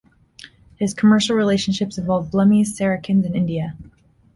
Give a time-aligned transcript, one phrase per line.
[0.77, 3.77] His commercial relationships involved Blemmyes, Saracens, and India.